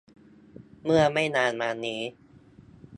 [0.83, 2.01] เมื่อไม่นานมานี้